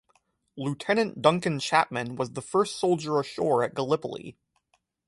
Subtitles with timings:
[0.57, 4.35] Lieutenant Duncan Chapman was the first soldier ashore at Gallipoli.